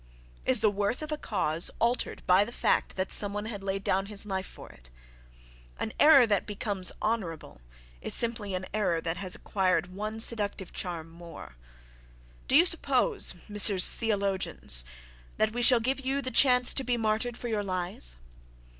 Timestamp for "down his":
3.83-4.25